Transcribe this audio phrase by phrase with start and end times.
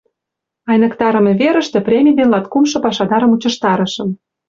[0.69, 4.09] —Айныктарыме верыште премий ден латкумшо пашадарым мучыштарышым.